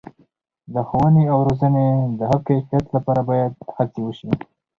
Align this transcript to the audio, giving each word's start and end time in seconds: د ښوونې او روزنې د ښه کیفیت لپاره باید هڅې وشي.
د 0.73 0.75
ښوونې 0.87 1.23
او 1.33 1.39
روزنې 1.47 1.87
د 2.19 2.21
ښه 2.29 2.39
کیفیت 2.47 2.85
لپاره 2.95 3.21
باید 3.29 3.53
هڅې 3.75 4.01
وشي. 4.03 4.29